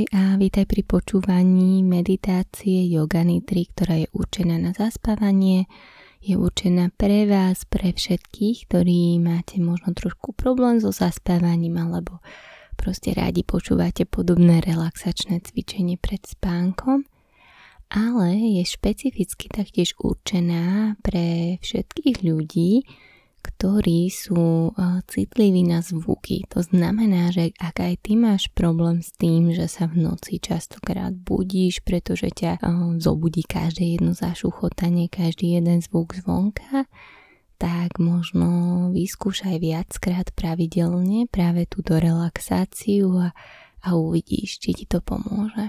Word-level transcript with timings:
Ahoj 0.00 0.16
a 0.16 0.40
vítaj 0.40 0.64
pri 0.64 0.80
počúvaní 0.80 1.84
meditácie 1.84 2.88
Yoga 2.88 3.20
Nidri, 3.20 3.68
ktorá 3.68 4.00
je 4.00 4.08
určená 4.16 4.56
na 4.56 4.72
zaspávanie. 4.72 5.68
Je 6.24 6.40
určená 6.40 6.88
pre 6.88 7.28
vás, 7.28 7.68
pre 7.68 7.92
všetkých, 7.92 8.64
ktorí 8.64 9.20
máte 9.20 9.60
možno 9.60 9.92
trošku 9.92 10.32
problém 10.32 10.80
so 10.80 10.88
zaspávaním 10.88 11.76
alebo 11.76 12.24
proste 12.80 13.12
rádi 13.12 13.44
počúvate 13.44 14.08
podobné 14.08 14.64
relaxačné 14.64 15.44
cvičenie 15.44 16.00
pred 16.00 16.24
spánkom 16.24 17.04
ale 17.90 18.40
je 18.56 18.64
špecificky 18.64 19.50
taktiež 19.52 19.98
určená 19.98 20.96
pre 21.02 21.58
všetkých 21.60 22.22
ľudí, 22.22 22.86
ktorí 23.40 24.12
sú 24.12 24.72
citliví 25.08 25.64
na 25.64 25.80
zvuky. 25.80 26.44
To 26.52 26.60
znamená, 26.60 27.32
že 27.32 27.56
ak 27.56 27.80
aj 27.80 27.94
ty 28.04 28.12
máš 28.16 28.52
problém 28.52 29.00
s 29.00 29.16
tým, 29.16 29.52
že 29.56 29.68
sa 29.68 29.88
v 29.88 30.04
noci 30.04 30.36
častokrát 30.36 31.16
budíš, 31.16 31.80
pretože 31.80 32.28
ťa 32.28 32.60
zobudí 33.00 33.44
každé 33.44 33.96
jedno 33.96 34.12
zašuchotanie, 34.12 35.08
každý 35.08 35.56
jeden 35.56 35.80
zvuk 35.80 36.12
zvonka, 36.16 36.84
tak 37.60 38.00
možno 38.00 38.88
vyskúšaj 38.96 39.60
viackrát 39.60 40.32
pravidelne 40.32 41.28
práve 41.28 41.68
túto 41.68 42.00
relaxáciu 42.00 43.12
a, 43.20 43.36
a 43.84 43.88
uvidíš, 43.92 44.64
či 44.64 44.72
ti 44.72 44.84
to 44.88 45.04
pomôže. 45.04 45.68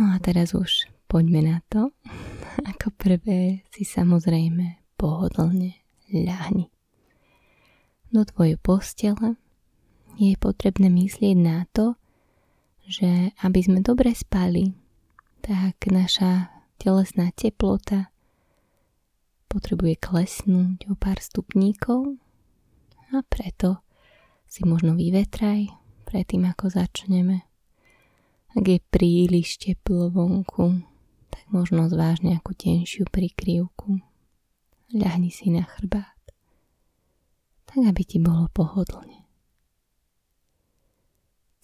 No 0.00 0.12
a 0.12 0.16
teraz 0.20 0.56
už 0.56 0.88
poďme 1.04 1.44
na 1.44 1.58
to. 1.68 1.92
Ako 2.72 2.96
prvé 2.96 3.68
si 3.68 3.84
samozrejme 3.84 4.96
pohodlne 4.96 5.85
ľahni. 6.10 6.70
Do 8.14 8.22
tvojej 8.22 8.56
postele 8.62 9.36
je 10.16 10.32
potrebné 10.38 10.88
myslieť 10.88 11.36
na 11.36 11.66
to, 11.74 11.98
že 12.86 13.34
aby 13.42 13.60
sme 13.60 13.82
dobre 13.82 14.14
spali, 14.14 14.72
tak 15.42 15.90
naša 15.90 16.54
telesná 16.78 17.34
teplota 17.34 18.14
potrebuje 19.50 19.98
klesnúť 19.98 20.86
o 20.86 20.94
pár 20.94 21.18
stupníkov 21.18 22.14
a 23.10 23.26
preto 23.26 23.82
si 24.46 24.62
možno 24.62 24.94
vyvetraj 24.94 25.66
predtým, 26.06 26.46
ako 26.46 26.70
začneme. 26.70 27.42
Ak 28.54 28.64
je 28.64 28.78
príliš 28.78 29.58
teplo 29.58 30.08
vonku, 30.08 30.80
tak 31.28 31.44
možno 31.50 31.90
zváž 31.90 32.22
nejakú 32.22 32.54
tenšiu 32.54 33.04
prikryvku 33.10 34.05
ľahni 34.94 35.34
si 35.34 35.50
na 35.50 35.66
chrbát, 35.66 36.22
tak 37.66 37.82
aby 37.82 38.02
ti 38.06 38.22
bolo 38.22 38.46
pohodlne. 38.54 39.26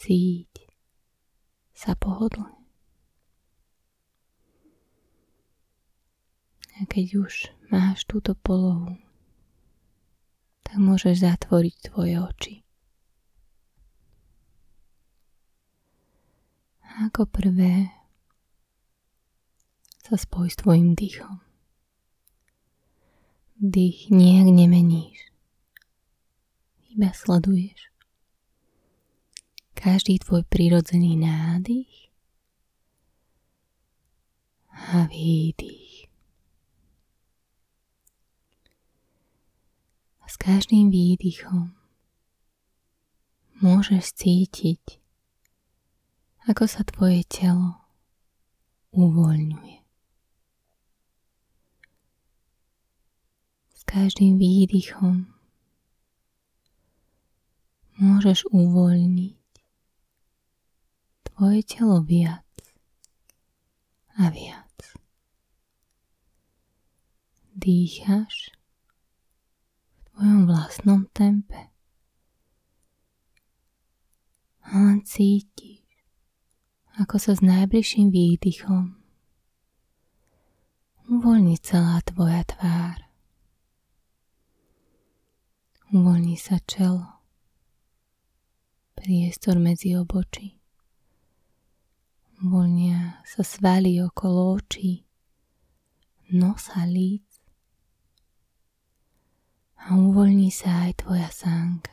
Cíť 0.03 0.67
sa 1.71 1.95
pohodlne. 1.95 2.59
A 6.81 6.89
keď 6.91 7.23
už 7.23 7.55
máš 7.71 8.03
túto 8.11 8.35
polohu, 8.35 8.99
tak 10.67 10.83
môžeš 10.83 11.23
zatvoriť 11.23 11.75
tvoje 11.93 12.17
oči. 12.19 12.55
A 16.83 17.07
ako 17.07 17.31
prvé 17.31 17.93
sa 20.03 20.19
spoj 20.19 20.51
s 20.51 20.59
tvojim 20.59 20.99
dýchom 20.99 21.52
dých 23.63 24.11
nejak 24.11 24.51
nemeníš. 24.51 25.31
Iba 26.91 27.15
sleduješ. 27.15 27.95
Každý 29.79 30.19
tvoj 30.19 30.43
prirodzený 30.51 31.15
nádych 31.15 32.11
a 34.67 35.07
výdych. 35.07 36.11
A 40.21 40.27
s 40.27 40.35
každým 40.35 40.91
výdychom 40.91 41.71
môžeš 43.63 44.11
cítiť, 44.19 44.99
ako 46.51 46.67
sa 46.67 46.83
tvoje 46.83 47.23
telo 47.31 47.79
uvoľňuje. 48.91 49.82
Každým 53.93 54.41
výdychom 54.41 55.29
môžeš 58.01 58.49
uvoľniť 58.49 59.53
tvoje 61.29 61.61
telo 61.69 62.01
viac 62.01 62.49
a 64.17 64.33
viac. 64.33 64.97
Dýchaš 67.53 68.57
v 68.57 70.01
tvojom 70.09 70.49
vlastnom 70.49 71.05
tempe 71.13 71.69
a 74.65 74.89
len 74.89 75.05
cítiš, 75.05 75.85
ako 76.97 77.21
sa 77.21 77.37
s 77.37 77.45
najbližším 77.45 78.09
výdychom 78.09 78.97
uvoľní 81.13 81.61
celá 81.61 82.01
tvoja 82.09 82.41
tvár. 82.49 83.12
Uvoľní 85.93 86.41
sa 86.41 86.57
čelo, 86.65 87.21
priestor 88.97 89.61
medzi 89.61 89.93
obočí. 89.93 90.57
Uvoľnia 92.41 93.21
sa 93.29 93.45
svaly 93.45 94.01
okolo 94.01 94.57
očí, 94.57 95.05
nosa 96.33 96.89
líc 96.89 97.29
a 99.85 99.93
uvoľní 99.93 100.49
sa 100.49 100.89
aj 100.89 101.05
tvoja 101.05 101.29
sánka. 101.29 101.93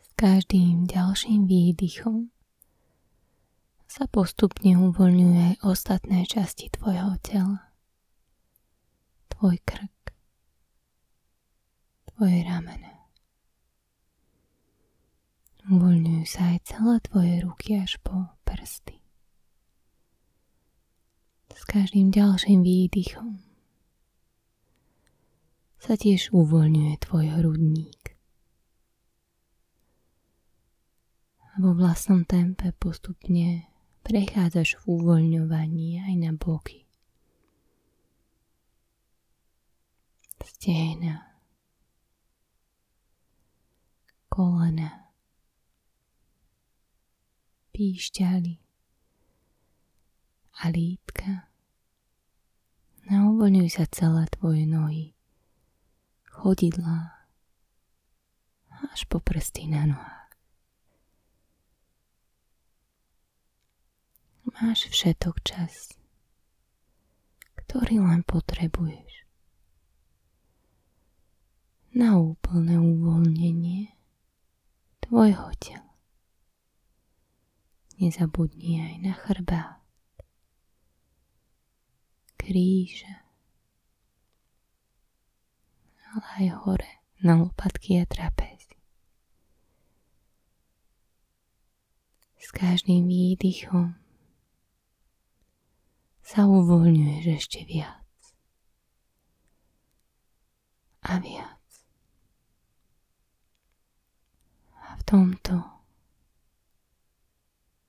S 0.00 0.08
každým 0.16 0.88
ďalším 0.88 1.44
výdychom 1.44 2.32
sa 3.84 4.08
postupne 4.08 4.80
uvoľňuje 4.80 5.40
aj 5.44 5.56
ostatné 5.60 6.24
časti 6.24 6.72
tvojho 6.72 7.20
tela. 7.20 7.68
Tvoj 9.28 9.60
krk, 9.60 9.95
tvoje 12.16 12.40
ramene. 12.48 12.96
Uvoľňujú 15.68 16.24
sa 16.24 16.56
aj 16.56 16.58
celé 16.64 16.96
tvoje 17.04 17.34
ruky 17.44 17.76
až 17.76 18.00
po 18.00 18.32
prsty. 18.48 18.96
S 21.52 21.62
každým 21.68 22.08
ďalším 22.08 22.64
výdychom 22.64 23.36
sa 25.76 25.92
tiež 26.00 26.32
uvoľňuje 26.32 26.92
tvoj 27.04 27.26
hrudník. 27.36 28.16
A 31.52 31.60
vo 31.60 31.76
vlastnom 31.76 32.24
tempe 32.24 32.72
postupne 32.80 33.68
prechádzaš 34.08 34.80
v 34.80 34.82
uvoľňovaní 34.88 36.00
aj 36.00 36.14
na 36.16 36.32
boky. 36.32 36.88
Stehna, 40.46 41.35
kolena, 44.36 45.16
píšťaly 47.72 48.60
a 50.60 50.64
lítka. 50.68 51.48
Nauvoľňuj 53.08 53.68
sa 53.72 53.88
celé 53.88 54.28
tvoje 54.28 54.68
nohy, 54.68 55.16
chodidlá 56.28 57.16
až 58.92 59.08
po 59.08 59.24
prsty 59.24 59.72
na 59.72 59.88
nohách. 59.88 60.30
Máš 64.52 64.92
všetok 64.92 65.40
čas, 65.48 65.96
ktorý 67.64 68.04
len 68.04 68.20
potrebuješ 68.20 69.24
na 71.96 72.20
úplné 72.20 72.76
uvoľnenie 72.76 73.95
tvojho 75.06 75.50
tela. 75.62 75.94
Nezabudni 77.96 78.82
aj 78.82 78.94
na 79.00 79.14
chrbát, 79.16 79.80
kríže, 82.36 83.14
ale 86.12 86.26
aj 86.42 86.46
hore 86.60 86.92
na 87.24 87.40
lopatky 87.40 87.96
a 87.96 88.04
trapézy. 88.04 88.76
S 92.36 92.52
každým 92.52 93.08
výdychom 93.08 93.96
sa 96.20 96.44
uvoľňuješ 96.44 97.24
ešte 97.32 97.60
viac 97.64 98.06
a 101.06 101.16
viac. 101.22 101.55
Tomto 105.06 105.62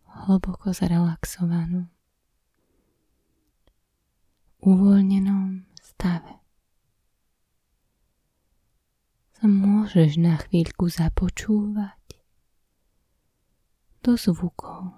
hlboko 0.05 0.69
zrelaxovanú, 0.69 1.89
uvoľnenom 4.61 5.65
stave. 5.81 6.37
Sa 9.37 9.45
môžeš 9.49 10.21
na 10.21 10.37
chvíľku 10.37 10.89
započúvať 10.93 12.21
do 14.05 14.13
zvukov, 14.13 14.93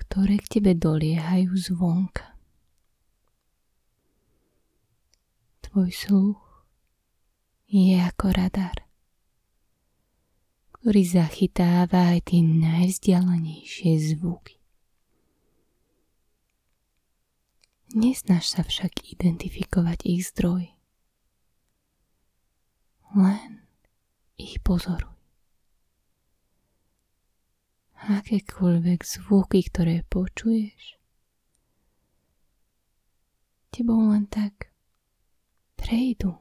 ktoré 0.00 0.40
k 0.40 0.60
tebe 0.60 0.72
doliehajú 0.76 1.52
zvonka. 1.56 2.36
Tvoj 5.64 5.92
sluch 5.92 6.40
je 7.68 8.00
ako 8.00 8.26
radar, 8.32 8.89
ktorý 10.80 11.04
zachytáva 11.04 12.16
aj 12.16 12.32
tie 12.32 12.40
najvzdialenejšie 12.40 14.16
zvuky. 14.16 14.56
Nesnaž 17.92 18.48
sa 18.48 18.64
však 18.64 19.12
identifikovať 19.12 20.08
ich 20.08 20.24
zdroj. 20.32 20.72
Len 23.12 23.66
ich 24.40 24.56
pozoruj. 24.64 25.12
Akékoľvek 28.00 29.04
zvuky, 29.04 29.60
ktoré 29.68 30.00
počuješ, 30.08 30.96
tebou 33.68 34.08
len 34.08 34.24
tak 34.32 34.72
prejdu. 35.76 36.40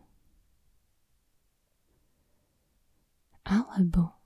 alebo 3.50 4.19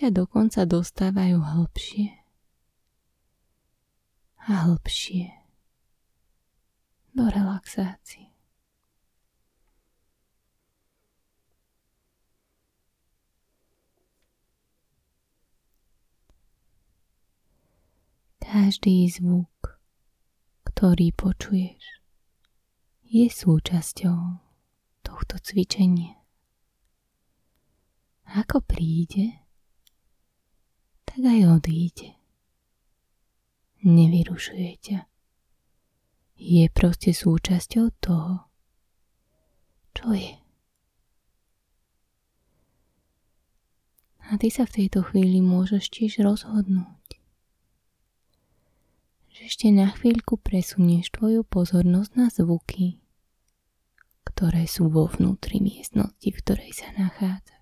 ťa 0.00 0.16
dokonca 0.16 0.64
dostávajú 0.64 1.44
hlbšie 1.44 2.08
a 4.48 4.64
hlbšie 4.64 5.28
do 7.12 7.28
relaxácie. 7.28 8.32
Každý 18.40 19.04
zvuk, 19.12 19.76
ktorý 20.64 21.12
počuješ, 21.12 22.00
je 23.04 23.28
súčasťou 23.28 24.40
tohto 25.04 25.36
cvičenia 25.44 26.20
ako 28.30 28.62
príde, 28.62 29.39
tak 31.10 31.26
aj 31.26 31.40
odíde. 31.58 32.14
Nevyrušuje 33.82 34.70
ťa. 34.78 34.98
Je 36.40 36.64
proste 36.70 37.10
súčasťou 37.10 37.86
toho, 37.98 38.46
čo 39.92 40.14
je. 40.14 40.38
A 44.30 44.38
ty 44.38 44.46
sa 44.48 44.62
v 44.62 44.86
tejto 44.86 45.02
chvíli 45.10 45.42
môžeš 45.42 45.90
tiež 45.90 46.22
rozhodnúť, 46.22 47.18
že 49.34 49.40
ešte 49.50 49.74
na 49.74 49.90
chvíľku 49.90 50.38
presunieš 50.38 51.10
tvoju 51.10 51.42
pozornosť 51.42 52.10
na 52.14 52.30
zvuky, 52.30 53.02
ktoré 54.22 54.70
sú 54.70 54.86
vo 54.86 55.10
vnútri 55.10 55.58
miestnosti, 55.58 56.24
v 56.24 56.40
ktorej 56.40 56.72
sa 56.72 56.94
nachádza. 56.94 57.59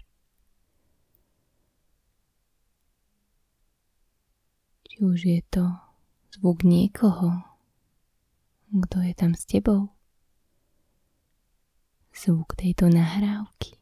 Či 4.98 5.06
už 5.06 5.30
je 5.30 5.38
to 5.46 5.62
zvuk 6.34 6.66
niekoho, 6.66 7.46
kto 8.66 8.98
je 8.98 9.14
tam 9.14 9.38
s 9.38 9.46
tebou, 9.46 9.94
zvuk 12.10 12.58
tejto 12.58 12.90
nahrávky, 12.90 13.78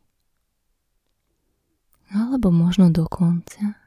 alebo 2.12 2.52
možno 2.52 2.92
dokonca 2.92 3.80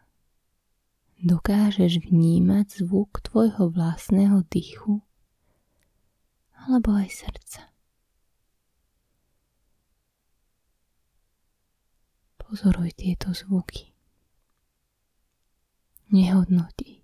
dokážeš 1.22 2.10
vnímať 2.10 2.81
zvuk 2.81 3.22
tvojho 3.22 3.70
vlastného 3.70 4.42
dychu 4.50 5.06
alebo 6.66 6.98
aj 6.98 7.14
srdca. 7.14 7.70
Pozoruj 12.42 12.90
tieto 12.98 13.38
zvuky. 13.38 13.94
Nehodnotí 16.10 16.99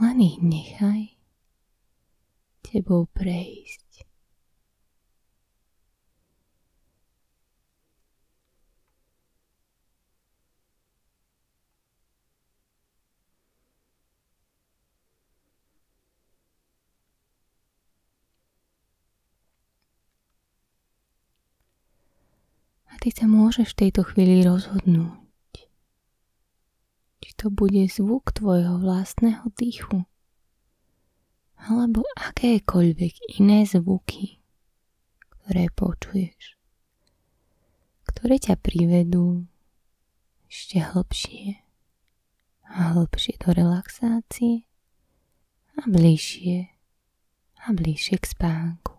len 0.00 0.18
ich 0.20 0.38
nechaj 0.42 1.14
tebou 2.66 3.06
prejsť. 3.14 4.02
A 22.90 22.98
ty 23.02 23.10
sa 23.10 23.26
môžeš 23.26 23.74
v 23.74 23.78
tejto 23.86 24.06
chvíli 24.06 24.46
rozhodnúť, 24.46 25.23
to 27.36 27.50
bude 27.50 27.86
zvuk 27.90 28.32
tvojho 28.32 28.78
vlastného 28.80 29.46
dýchu 29.54 30.06
alebo 31.64 32.04
akékoľvek 32.20 33.40
iné 33.40 33.64
zvuky, 33.64 34.36
ktoré 35.32 35.72
počuješ, 35.72 36.60
ktoré 38.04 38.36
ťa 38.36 38.60
privedú 38.60 39.48
ešte 40.50 40.84
hlbšie 40.84 41.64
a 42.68 42.94
hlbšie 42.94 43.34
do 43.40 43.48
relaxácie 43.56 44.68
a 45.80 45.88
bližšie 45.88 46.68
a 47.64 47.66
bližšie 47.72 48.16
k 48.20 48.24
spánku. 48.28 48.93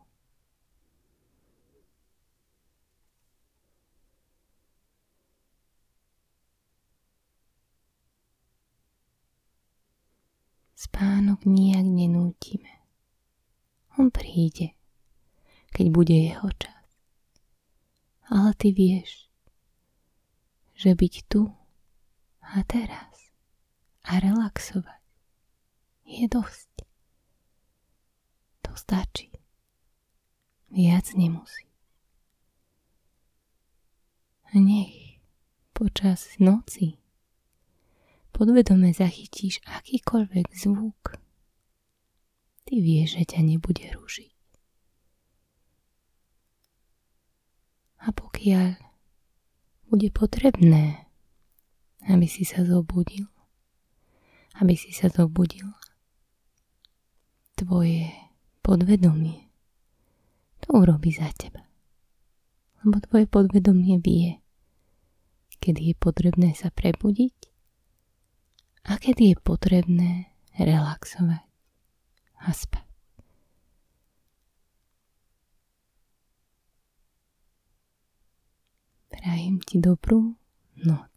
Spánok 10.75 11.47
nijak 11.47 11.87
nenútime. 11.87 12.83
On 13.95 14.11
príde, 14.11 14.75
keď 15.71 15.85
bude 15.87 16.11
jeho 16.11 16.51
čas. 16.59 16.83
Ale 18.27 18.51
ty 18.59 18.75
vieš, 18.75 19.31
že 20.75 20.91
byť 20.91 21.31
tu 21.31 21.47
a 22.43 22.59
teraz 22.67 23.31
a 24.03 24.19
relaxovať 24.19 25.01
je 26.05 26.27
dosť. 26.27 26.71
To 28.67 28.71
stačí. 28.75 29.31
Viac 30.69 31.15
nemusí. 31.15 31.65
Nech 34.55 35.19
počas 35.75 36.39
noci 36.39 36.95
podvedome 38.35 38.91
zachytíš 38.91 39.63
akýkoľvek 39.63 40.51
zvuk, 40.51 41.15
ty 42.67 42.83
vieš, 42.83 43.15
že 43.15 43.23
ťa 43.31 43.39
nebude 43.47 43.87
rušiť. 43.95 44.35
A 48.03 48.11
pokiaľ 48.11 48.75
bude 49.87 50.11
potrebné, 50.11 51.07
aby 52.11 52.27
si 52.27 52.43
sa 52.43 52.67
zobudil, 52.67 53.31
aby 54.59 54.75
si 54.75 54.91
sa 54.91 55.07
zobudil, 55.07 55.71
tvoje 57.55 58.11
podvedomie 58.59 59.47
to 60.59 60.75
urobí 60.75 61.15
za 61.15 61.31
teba. 61.39 61.63
Lebo 62.83 62.99
tvoje 62.99 63.25
podvedomie 63.31 63.97
vie, 64.03 64.43
kedy 65.63 65.93
je 65.93 65.95
potrebné 65.95 66.51
sa 66.51 66.67
prebudiť 66.69 67.54
a 68.85 69.01
kedy 69.01 69.33
je 69.33 69.37
potrebné 69.41 70.11
relaxovať 70.55 71.43
a 72.45 72.49
spať. 72.53 72.85
Prajem 79.09 79.57
ti 79.65 79.81
dobrú 79.81 80.37
noc. 80.85 81.14